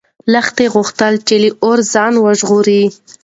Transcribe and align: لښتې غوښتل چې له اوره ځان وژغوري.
لښتې 0.33 0.65
غوښتل 0.75 1.13
چې 1.27 1.35
له 1.43 1.49
اوره 1.63 1.83
ځان 1.93 2.13
وژغوري. 2.17 2.83